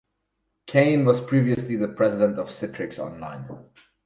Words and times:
Caine 0.65 1.05
was 1.05 1.21
previously 1.21 1.75
the 1.75 1.87
president 1.87 2.39
of 2.39 2.47
Citrix 2.49 2.97
Online. 2.97 3.47